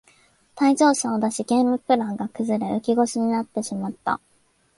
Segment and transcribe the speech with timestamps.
[0.55, 4.19] 退場者を出しゲームプランが崩れ浮き腰になってしまった